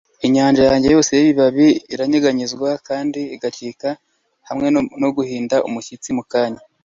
[0.27, 0.61] Inyanja
[0.95, 3.89] yose yibibabi iranyeganyezwa kandi igacika
[4.49, 4.67] hamwe
[5.01, 6.61] no guhinda umushyitsi mukanya